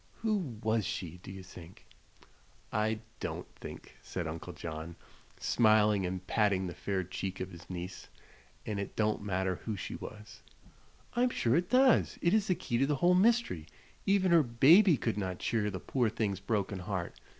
[0.23, 1.85] Who was she, do you think?"
[2.73, 4.95] "I don't think," said Uncle John,
[5.39, 8.07] smiling and patting the fair check of his niece.
[8.65, 10.41] "And it don't matter who she was."
[11.13, 12.17] "I'm sure it does.
[12.19, 13.67] It is the key to the whole mystery.
[14.07, 17.13] Even her baby could not cheer the poor thing's broken heart.